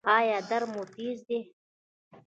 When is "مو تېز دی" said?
0.73-1.37